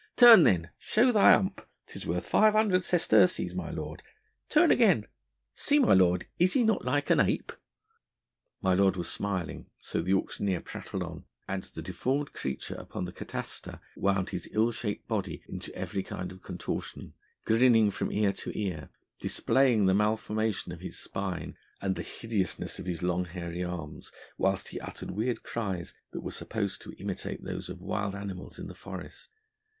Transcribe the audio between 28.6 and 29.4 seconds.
the forest.